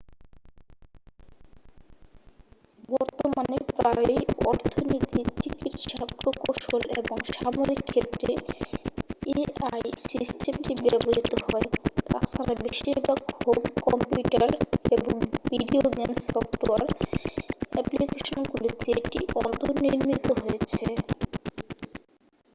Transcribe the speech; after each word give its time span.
বর্তমানে 2.89 3.57
প্রায়ই 3.71 4.19
অর্থনীতি 4.45 5.19
চিকিৎসা 5.41 6.01
প্রকৌশল 6.15 6.81
এবং 6.99 7.17
সামরিক 7.31 7.81
ক্ষেত্রে 7.89 8.31
এআই 9.33 9.83
সিস্টেমটি 10.09 10.73
ব্যবহৃত 10.83 11.31
হয় 11.43 11.67
তাছাড়া 12.07 12.53
বেশিরভাগ 12.63 13.19
হোম 13.37 13.61
কম্পিউটার 13.85 14.49
এবং 14.95 15.15
ভিডিও 15.49 15.83
গেম 15.97 16.11
সফ্টওয়্যার 16.27 16.83
অ্যাপ্লিকেশনগুলিতে 17.73 18.89
এটি 18.99 19.19
অন্তনির্মিত 19.41 20.27
হয়েছে 20.41 20.87